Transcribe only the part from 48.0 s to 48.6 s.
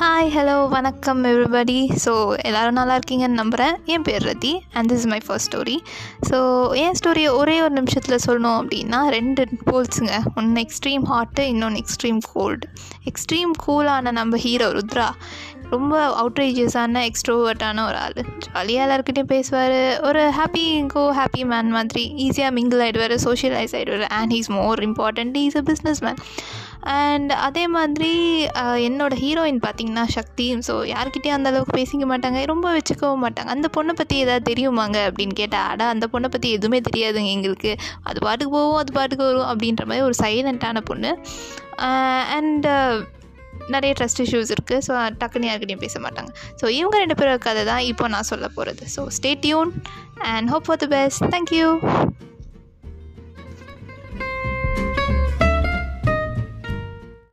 நான் சொல்ல